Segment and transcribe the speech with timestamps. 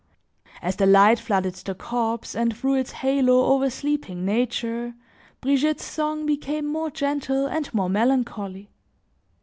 [0.63, 4.95] As the light flooded the copse and threw its halo over sleeping nature,
[5.41, 8.71] Brigitte's song became more gentle and more melancholy.